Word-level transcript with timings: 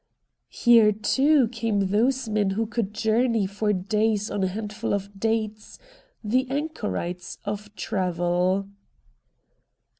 Here 0.49 0.91
too 0.91 1.47
came 1.49 1.89
those 1.91 2.27
men 2.27 2.49
who 2.49 2.65
could 2.65 2.91
journey 2.91 3.45
for 3.45 3.71
days 3.71 4.31
on 4.31 4.43
a 4.43 4.47
handful 4.47 4.95
of 4.95 5.19
dates, 5.19 5.77
the 6.23 6.47
anchorites 6.49 7.37
of 7.45 7.69
travel. 7.75 8.67